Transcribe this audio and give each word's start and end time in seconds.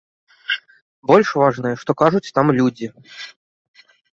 Больш 1.11 1.29
важнае, 1.41 1.75
што 1.83 1.91
кажуць 2.05 2.33
там 2.39 2.47
людзі. 2.61 2.87